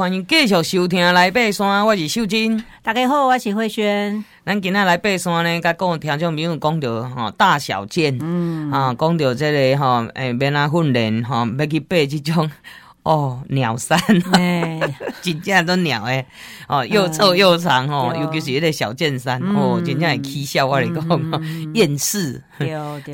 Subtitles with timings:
[0.00, 2.64] 欢迎继续收听来爬山，我是秀珍。
[2.82, 4.24] 大家好，我是慧萱。
[4.46, 12.50] 咱今仔来爬山呢，甲各位听众朋友讲到吼大小件，嗯啊，讲到这个吼，诶、欸，免啊训练吼，要去爬这种。
[13.02, 13.98] 哦，鸟山，
[14.32, 14.78] 哎，
[15.22, 16.26] 真正都鸟诶，
[16.68, 22.42] 哦，又臭又长哦，尤其是那个小剑山，哦，真正会起笑我来讲，厌世，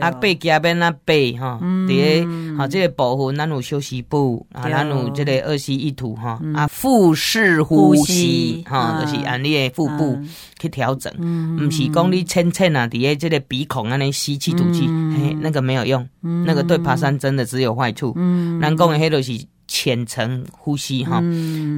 [0.01, 10.19] 啊，背夹边那背哈，第个，啊，这个部分咱有休息部，啊，咱有这个二吸一吐哈，啊，腹式呼吸，哈，就是按你的腹部
[10.59, 11.13] 去调整，
[11.57, 16.07] 不是讲你浅浅啊，底下这个鼻孔啊，那吸气吐气，嘿，那个没有用，
[16.45, 18.13] 那个对爬山真的只有坏处，
[18.61, 19.33] 咱讲的迄都是。
[19.69, 21.21] 浅层呼吸哈，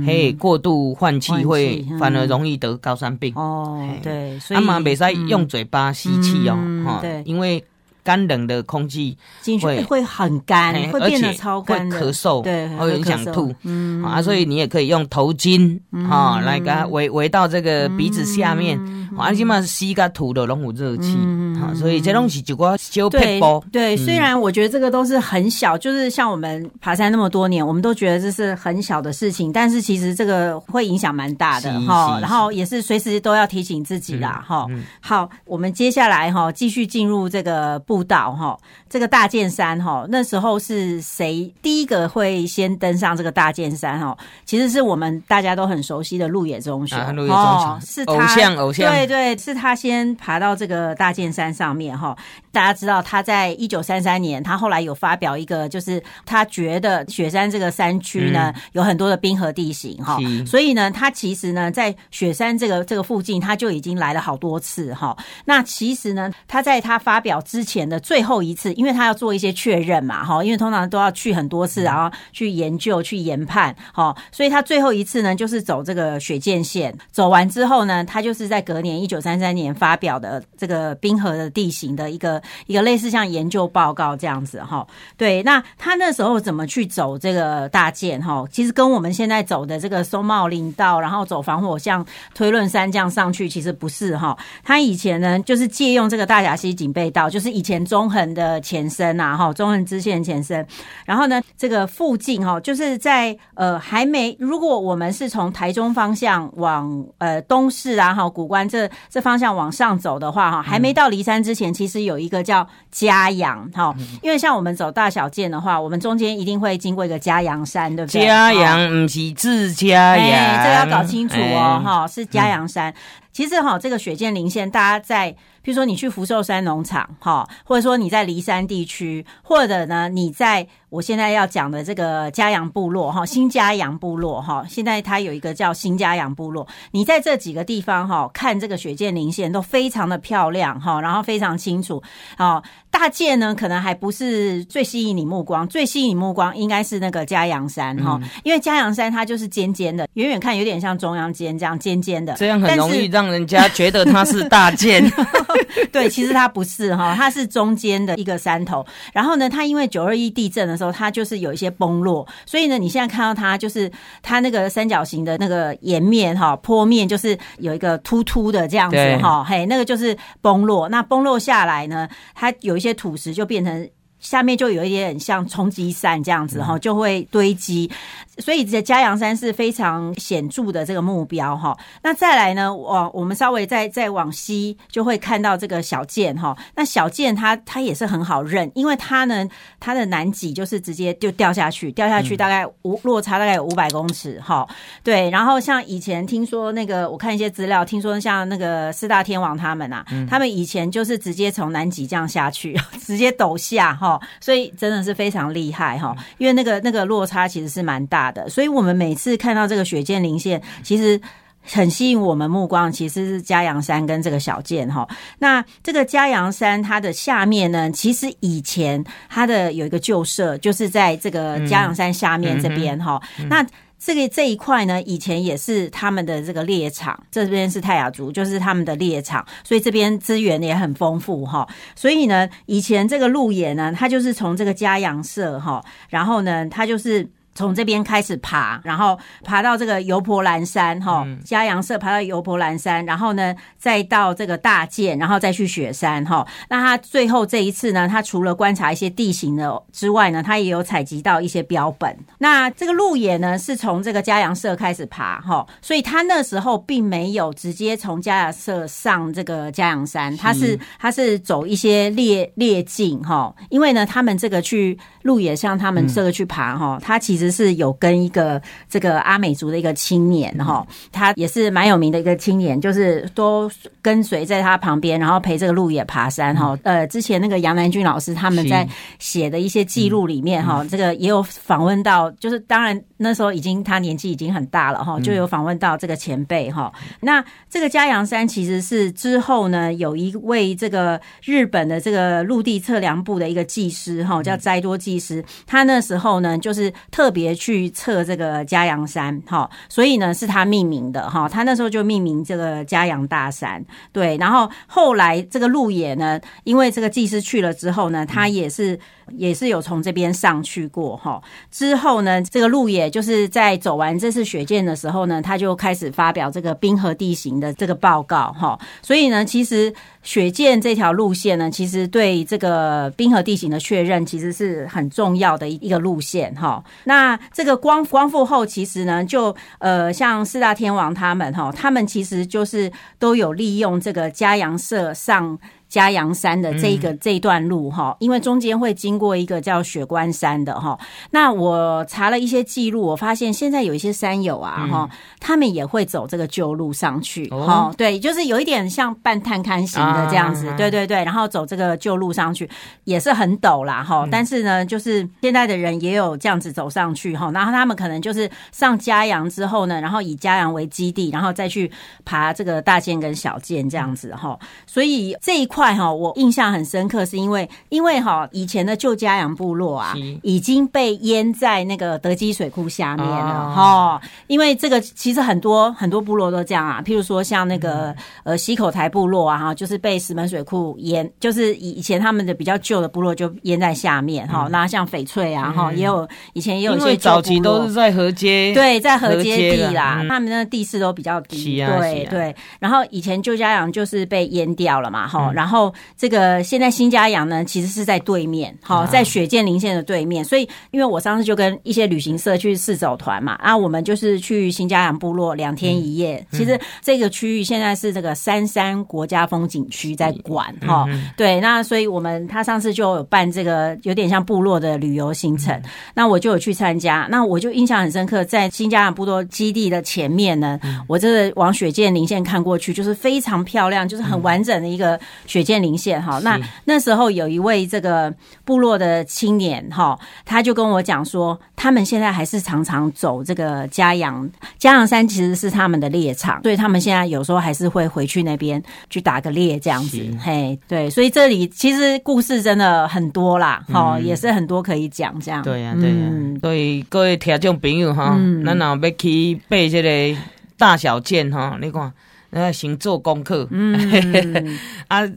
[0.06, 3.32] 嘿，过度换气会反而容易得高山病。
[3.34, 3.88] 哦。
[4.02, 7.64] 对，所以嘛，袂使用嘴巴吸气哦，哈，对，因为
[8.08, 18.80] 干冷的空气进去会很干，会变得超干，会咳嗽，对，会很想吐，嗯啊，所以你也可以用头巾啊来给它围围到这个鼻子下面。
[19.16, 21.18] 啊，起码，吸个吐的拢有热气，
[21.58, 23.60] 好，所以这东西就个小配包。
[23.72, 32.20] 对，虽然我觉得这个都是很小，就是像我们爬山那么多年，我们都觉得这是很小的事情，但是其实这个会影响蛮大的哈。
[32.20, 34.66] 然后也是随时都要提醒自己啦哈。
[35.00, 38.56] 好，我们接下来哈继续进入这个步道哈，
[38.88, 44.16] 这个大剑山哈，那时候是谁第一个会先登上这个大剑山哈？
[44.44, 48.88] 其实是我们大家都很熟悉的鹿野中学，鹿野中学是他偶像偶像。
[48.88, 52.16] 对对，是他先爬到这个大剑山上面哈。
[52.52, 65.16] 大家知道他在一九三三年，他后来有发表一个，就是他觉得雪山这个山区呢有很多的冰河地形哈，所以呢，他其实呢在雪山这个这个附近他就已经来了好多次哈。
[65.46, 78.98] 那其实呢，他在他发表之前的最后一次，因为他要做一些确认嘛哈，因为通常都要去很多次，然后去研究、去研判哈，所以他最后一次呢就是走这个雪见线，走完之后呢，他就是在隔年。
[78.98, 84.84] 一九三三年发表的这个冰河的地形的一个一个类似像研究报告这样子哈，
[85.16, 88.44] 对，那他那时候怎么去走这个大件哈？
[88.50, 92.04] 其实跟我们现在走的这个松茂林道，然后走防火巷
[92.34, 94.36] 推论山这样上去，其实不是哈。
[94.64, 100.66] 他以前呢，就是借用这个大甲溪警备道，就是以前中横的前身呐哈，中横支线前身。
[101.04, 108.88] 然后呢，这个附近哈，就是在呃还没，如果我们是从台中方向往呃东势啊哈，古关这。
[109.10, 118.26] 这方向往上走的话，哈，还没到梨山之前，其实有一个叫嘉阳，哈，因为像我们走大小件的话，我们中间一定会经过一个嘉阳山，对不对？
[118.26, 122.92] 嘉阳不是自嘉阳，哎，这个要搞清楚哦，哈，是嘉阳山。
[123.32, 125.34] 其实哈，这个雪见林线，大家在。
[125.64, 142.02] 譬如说你去福寿山农场，哈，或者说你在离山地区，或者呢你在我现在要讲的这个嘉阳部落，哈，新嘉阳部落，哈，现在它有一个叫新嘉阳部落，你在这几个地方，哈，看这个雪见林线都非常的漂亮，哈，然后非常清楚，
[142.38, 155.04] 哦，大件呢可能还不是最吸引你目光，最吸引你目光应该是那个嘉阳山，哈，因为嘉阳山它就是尖尖的，远远看有点像中央尖这样尖尖的，这样很容易让人家觉得它是大件。
[155.92, 158.84] 对，其实它不是哈，它是中间的一个山头。
[159.12, 163.90] 然后呢，它因为九二一地震时候，它就是有一些崩落，所以呢，你现在看到它就是
[164.22, 170.88] 它那个三角形的那个岩面哈，坡面就是有一个突突的这样子哈，嘿，那个就是崩落。
[170.88, 173.90] 那崩落下来呢，它有一些土石就变成。
[174.20, 177.90] 下面就有一点像冲击扇这样子哈，就会堆积，
[178.38, 181.76] 所以这嘉阳山是非常显著的这个目标哈。
[182.02, 186.56] 那再来呢，我我们稍微再再往西，就会看到这个小剑哈。
[186.74, 189.48] 那小剑它它也是很好认，因为它呢
[189.78, 194.66] 它的南极就是直接就掉下去，掉下去大概五落差大概有五百公尺哈。
[195.04, 204.07] 对，然后像以前听说那个我看一些资料，听说像那个四大天王他们啊，他们以前就是直接从南极这样下去， 直接陡下哈。
[204.08, 211.20] 哦，所以真的是非常厉害哈，因为那个那个落差其实是蛮大的，所以我们每次看到这个雪见林线，其实
[211.62, 215.06] 很吸引我们目光，其实是嘉阳山跟这个小剑哈。
[215.38, 223.66] 那这个嘉阳山它的下面呢，其实以前它的有一个旧社，就是在这个嘉阳山下面这边哈，那。
[223.98, 231.68] 这个这一块呢，以前也是他们的这个猎场，这边是泰雅族，就是他们的猎场，所以这边资源也很丰富哈。
[231.96, 237.28] 所以呢，以前这个鹿野呢，它就是从这个嘉阳社哈，然后呢，它就是。
[237.58, 246.46] 从这边开始爬，然后爬到这个油婆兰山哈，嘉阳社爬到油婆兰山，然后呢再到这个大剑，然后再去雪山哈。
[246.68, 252.16] 那他最后这一次呢，他除了观察一些地形的之外呢，他也有采集到一些标本。
[252.38, 267.47] 那这个路野呢，是从这个嘉阳社开始爬哈，所以他那时候并没有直接从嘉阳社上这个嘉阳山，他是他是走一些列列径哈，因为呢，他们这个去路野像，他们这个去爬哈，他其实。
[267.50, 273.70] 是有跟一个这个阿美族的一个青年哈，他也是蛮有名的一个青年，就是都
[274.08, 276.78] 跟随在他旁边，然后陪这个路野爬山哈。
[276.82, 278.86] 呃，之前那个杨南军老师他们在
[279.18, 286.92] 写的一些记录里面哈，这个也有访问到，就是当然那时候已经他年纪已经很大了哈，就有访问到这个前辈哈。
[287.20, 297.38] 那这个嘉阳山其实是之后呢，有一位这个日本的这个陆地测量部的一个技师哈，叫斋多技师，他那时候呢就是特别。
[297.38, 303.80] 别去测这个嘉阳山，哈，所以呢是他命名的，哈，他那时候就命名这个嘉阳大山，
[304.12, 308.98] 对，然后后来这个路野呢，因为这个技师去了之后呢，他也是。
[309.36, 318.78] 也是有从这边上去过哈，之后呢，这个路野就是在走完这次雪见的时候呢，他就开始发表这个冰河地形的这个报告哈。
[319.02, 326.82] 所以呢，其实雪见这条路线呢，其实对这个冰河地形的确认，其实是很重要的一个路线哈。
[327.04, 335.58] 那这个光光复后，其实呢，就呃，像四大天王他们哈，他们其实就是都有利用这个嘉阳社上。
[335.88, 340.98] 嘉阳山的这一个这一段路哈，因为中间会经过一个叫雪关山的哈。
[341.30, 345.08] 那我查了一些记录，我发现现在有一些山友啊哈，
[345.40, 347.90] 他们也会走这个旧路上去哈。
[347.96, 351.24] 对，就是有一点像半探勘型的这样子，对对对。
[351.24, 352.68] 然后走这个旧路上去
[353.04, 354.28] 也是很陡啦哈。
[354.30, 357.50] 但是呢，就是现在的人也有这样子走上去哈。
[357.52, 361.90] 然后他们可能就是上嘉阳之后呢，然后以嘉阳为基地，然后再去
[362.26, 364.58] 爬这个大剑跟小剑这样子哈。
[364.86, 365.77] 所以这一块。
[365.78, 374.20] 块哈，我印象很深刻，是因为因为哈以前的旧家养部落啊，已经被淹在那个德基水库下面了哈。
[374.48, 384.66] 因为这个其实很多很多部落都这样啊，譬如说像那个呃溪口台部落啊哈，就是被石门水库淹，就是以以前他们的比较旧的部落就淹在下面哈。
[384.72, 392.56] 那像翡翠啊哈，也有以前也有一些早期都是在河街，对，在河街地啦，他们那地势都比较低，对对。
[392.80, 395.67] 然后以前旧家养就是被淹掉了嘛哈，然后。
[395.68, 400.42] 然后这个现在新家阳呢，其实是在对面，好，在雪见林线的对面。
[400.42, 406.42] 所以，因为我上次就跟一些旅行社去试走团嘛，啊，我们就是去新家养部落两天一夜。
[406.52, 411.60] 其实这个区域现在是这个三山国家风景区在管哈，对。
[411.60, 415.78] 那所以我们他上次就有办这个有点像部落的旅游行程，
[416.14, 417.28] 那我就有去参加。
[417.30, 425.57] 那我就印象很深刻，在新家养部落基地的前面呢，我这个往雪见林线看过去，就是非常漂亮，就是很完整的一个雪。
[425.58, 428.32] 雪见林线哈，那那时候有一位这个
[428.64, 440.16] 部落的青年哈，他就跟我讲说，他们现在还是常常走这个嘉阳嘉阳山，其实是他们的猎场，所以他们现在有时候还是会回去那边去打个猎这样子。
[440.18, 445.62] 是嘿，对，所以这里其实故事真的很多啦，哈、嗯，也是很多可以讲这样。
[445.62, 450.40] 对呀、啊，对呀、啊，嗯、所以各位听众朋友哈，那那要去背这个
[450.76, 452.12] 大小剑哈，你看，
[452.50, 454.78] 那先做功课，嗯
[455.08, 455.28] 啊。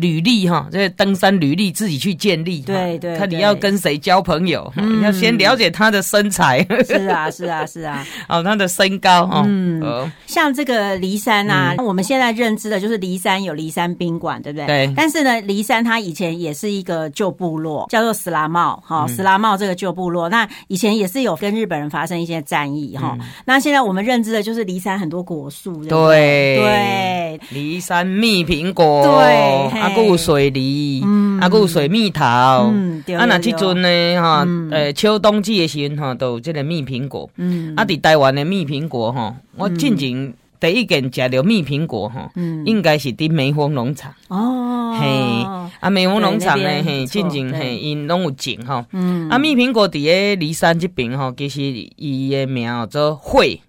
[0.00, 14.66] 履历哈，这登山履历自己去建立，对对，看你要跟谁交朋友，你要先了解他的身材，是啊是啊是啊， 哦，他的身高哈，嗯，像这个骊山啊，我们现在认知的就是骊山有骊山宾馆，对不对？
[14.66, 14.92] 对。
[14.96, 23.18] 但是呢，骊山它以前也是一个旧部落，叫做斯拉茂，哈，斯拉茂这个旧部落，那以前也是有跟日本人发生一些战役哈。
[23.44, 29.81] 那现在我们认知的就是骊山很多果树，对对，骊山蜜苹果，对。
[29.82, 31.02] 啊，还有水梨，
[31.40, 42.30] 啊，还有水蜜桃，啊，那即阵呢，哈，呃，秋冬季的时阵，哈，都有即个蜜苹果，嗯，啊，伫台湾的蜜苹果，哈，我进前第一件食着蜜苹果，哈，
[42.64, 45.44] 应该是伫梅峰农场，哦，嘿，
[45.80, 53.60] 啊，梅峰农场呢，嘿，进前嘿，因拢有种，哈，嗯，啊，蜜苹果伫诶骊山这边，哈，其实伊的名叫做惠，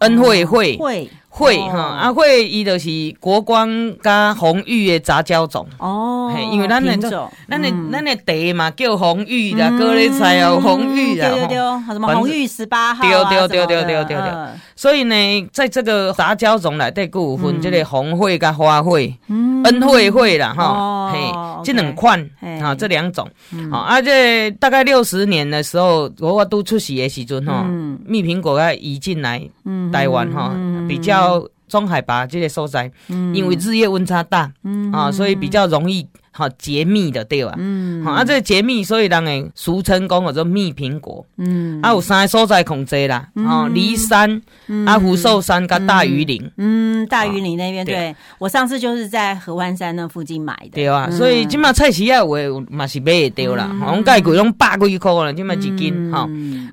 [0.00, 0.78] 恩惠惠。
[1.32, 3.70] 惠哈，啊会伊就是国光
[4.02, 14.30] 加红玉的杂交种哦，因为咱的种，咱的咱的地嘛叫红玉的，各类菜有红玉的，对对对，什么红玉十八号，对对对对对对对。
[14.74, 21.18] 所以呢，在这个杂交种内底，佫有分这个红会加花惠，恩惠会啦哈，嘿，
[21.64, 22.18] 这两款
[22.60, 23.28] 啊，这两种，
[23.70, 27.64] 好，而且大概六十年的时候，我都出席的时阵哈，
[28.04, 29.40] 蜜苹果要移进来
[29.92, 30.52] 台湾哈，
[30.88, 31.19] 比较
[31.68, 34.52] 中海拔这些所在，因为日夜温差大，
[34.92, 36.06] 啊，所以比较容易。
[36.40, 37.54] 好解密的对吧？
[37.58, 41.24] 嗯，好啊，这个结蜜，所以人诶俗称讲叫做蜜苹果。
[41.36, 44.40] 嗯，啊有三个所在控制啦，哦，骊山、
[44.86, 46.50] 啊福寿山跟大余岭。
[46.56, 50.70] 嗯，大余岭那边，对我上次就是在合欢山那附近买的。
[50.72, 53.70] 对啊，所以今嘛菜市啊，有嘛是买得到啦。
[53.86, 56.26] 我们介贵拢百几块了，今嘛一斤哈。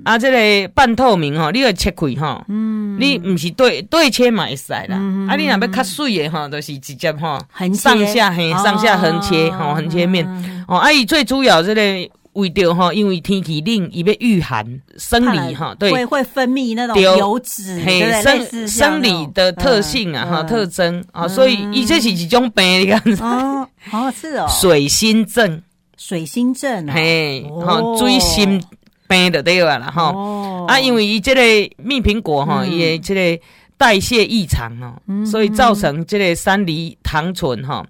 [0.05, 2.43] 啊，这个半透明哈，你要切开哈。
[2.47, 4.95] 嗯，你唔是对对切嘛会使啦。
[5.27, 7.37] 啊，你若要较水的哈，就是直接哈，
[7.73, 9.51] 上下嘿，上下横切。
[9.59, 10.25] 哦，横切面。
[10.67, 11.81] 哦，啊，伊最主要这个
[12.33, 14.65] 为着哈，因为天气冷，伊要御寒，
[14.97, 23.01] 生理哈，对，会会分泌那种油脂，嘿，生生理的特性啊，哈，特征啊，所以伊这是一种病，你看。
[23.19, 25.61] 哦，哦是哦，水心症，
[25.97, 28.63] 水心症，嘿，哈，水心
[29.07, 30.13] 病的对了啦，哈，
[30.67, 31.41] 啊，因为伊这个
[31.77, 33.43] 蜜苹果哈，伊的这个。
[33.77, 37.85] 代谢异常哦，所以造成这个山梨糖醇哈，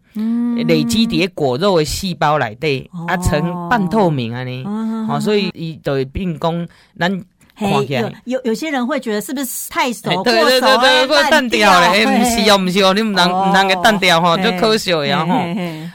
[0.68, 4.64] 累积在果肉的细胞内底，啊成半透明啊呢，
[5.10, 6.68] 哦，所以伊就会变讲
[7.00, 7.10] 咱
[7.60, 10.78] 来有有些人会觉得是不是太熟过熟
[11.08, 11.88] 会淡掉了？
[11.88, 15.42] 哎，不是哦，不是哦，你唔能唔能给淡掉哈，就可惜呀哈。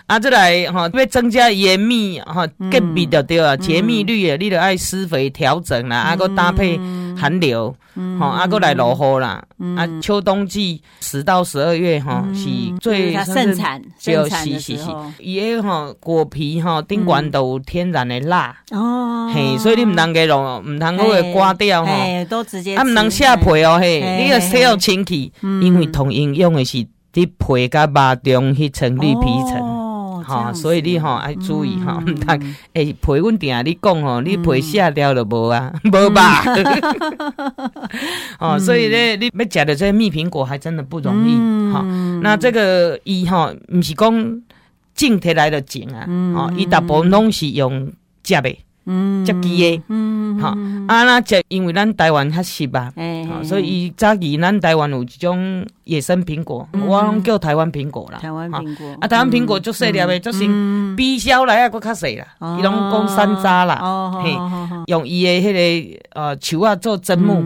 [0.06, 6.80] 啊，再来哈，要增加盐密哈，结蜜的对啊，结密率啊，你得爱施肥调整啦，啊个搭配。
[7.16, 7.74] 寒流，
[8.18, 9.42] 吼，啊，过来落雨啦，
[9.76, 12.48] 啊，秋冬季十到十二月，哈，是
[12.80, 15.06] 最盛产就产的时候。
[15.18, 18.56] 伊个吼果皮吼顶悬都有天然的蜡。
[18.70, 21.92] 哦，嘿，所以你唔通给弄，唔通给会刮掉吼，
[22.28, 26.78] 都直接啊，唔通下皮哦，嘿，你要洗要清气，因为同样用的是
[27.12, 27.92] 啲皮甲肉
[28.22, 29.81] 中迄层绿皮层。
[30.22, 32.40] 哈，所以你哈爱注意哈，唔通
[32.74, 33.62] 诶陪阮定啊！
[33.62, 35.72] 你讲吼，你陪下掉了无啊？
[35.84, 36.42] 无吧？
[38.38, 41.36] 哦，所以咧，你要食的这个蜜苹果还真的不容易
[41.72, 41.82] 哈。
[42.22, 44.10] 那这个伊哈，唔是讲
[44.94, 47.92] 种摕来的种啊，哦，伊大部分拢是用
[48.24, 48.56] 食的。
[48.84, 50.48] 嗯，接机的，嗯，好，
[50.88, 52.92] 啊，那接因为咱台湾较湿吧，
[53.44, 60.44] 所以伊早期咱台湾有一种野生苹果，我拢叫台湾苹果啦，台湾苹果，啊，台湾苹果就细粒的，就是
[60.96, 62.26] 比烧来啊，搁较细啦，
[62.58, 64.36] 伊拢讲山楂啦，嘿，
[64.86, 67.44] 用伊的迄个呃树啊做砧木，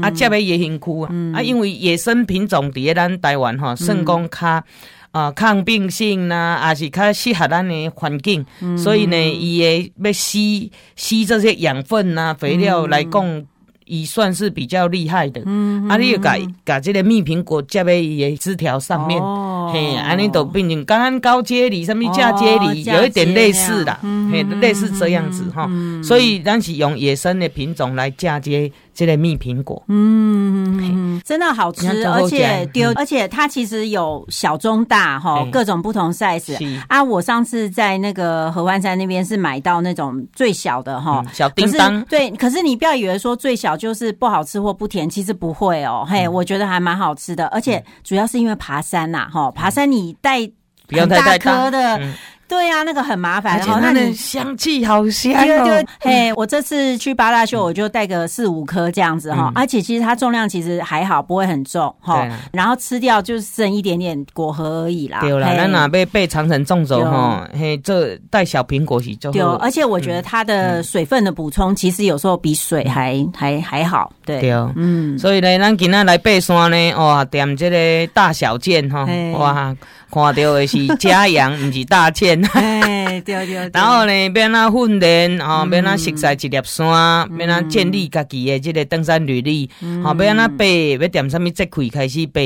[0.00, 4.64] 啊，接的野型区啊，啊，因为野生品种伫咱台湾吼，算讲较。
[5.10, 13.44] 啊，抗病性呐，也是较适合咱的环境，嗯、所以呢，伊会要吸吸这些养分呐、肥料来讲，
[13.86, 15.42] 伊、嗯、算是比较厉害的。
[15.46, 25.66] 嗯、啊，你又改改这个蜜苹果接在伊的枝条上面，哦、嘿，安尼都变成刚刚高阶梨，什么嫁接梨，哦、有一点类似啦，嗯、嘿，类似这样子哈。
[25.70, 28.70] 嗯、所以咱是用野生的品种来嫁接。
[28.98, 37.00] 这类蜜苹果，嗯，真的好吃，而且丢，而且它其实有小、中、大哈，各种不同 size 啊。
[37.00, 42.04] 我上次在那个合欢山那边是买到那种最小的哈，小叮当。
[42.06, 46.04] 对，可是你不要以为说最小就是不好吃或不甜，其实不会哦。
[46.04, 50.40] 嘿，我觉得还蛮好吃的，而且主要是因为爬山呐，哈，爬山你带
[50.88, 52.00] 很大颗的。
[52.48, 55.84] 对呀，那个很麻烦，然后它的香气好香哦。
[56.00, 62.26] 嘿，我这次去八大秀，我就带个四五颗这样子哈，而且其实它重量其实还好，不会很重哈。
[62.50, 65.20] 然后吃掉就剩一点点果核而已啦。
[65.20, 67.46] 对啦，那哪被被长城种走哈？
[67.52, 69.30] 嘿，这带小苹果是就。
[69.30, 74.10] 对，而且我觉得它的水分的补充，其实有时候比水还还还好。
[74.24, 79.76] 对，嗯，所以呢，咱今天来爬山呢，哇，点这个大小件哈，哇。
[80.10, 82.42] 看到的是佳阳， 不是大千。
[82.54, 83.70] 哎，对对。
[83.72, 89.68] 然后呢，免那训练，哦，免那熟悉一粒山，免那建立家己的这个登山履历，
[90.02, 90.64] 好，免那爬，
[91.00, 92.40] 要点什么节气开始爬，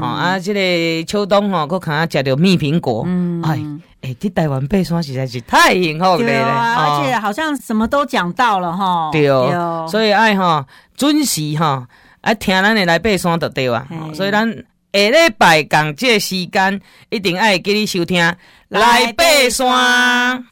[0.00, 3.06] 哦啊，这个秋冬吼，搁看食到蜜苹果，
[3.42, 3.60] 哎，
[4.02, 6.18] 哎，这台湾爬山实在是太幸福了。
[6.18, 9.10] 对啊，而且好像什么都讲到了哈。
[9.12, 10.64] 对哦，所以爱哈
[10.96, 11.88] 准时哈，
[12.20, 14.64] 爱听咱的来爬山就对啊，所以咱。
[14.90, 16.80] 下礼拜同这个时间，
[17.10, 18.34] 一定爱给你收听
[18.68, 20.44] 来爬山。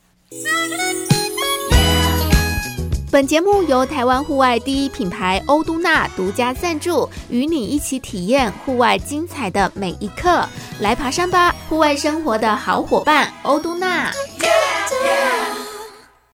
[3.11, 10.47] 本节目由台湾户外第一品牌欧都娜独家赞助，与你一起体验户外精彩的每一刻。
[10.81, 14.12] 来爬山吧，户外生活的好伙伴，欧都纳。
[14.38, 15.65] Yeah!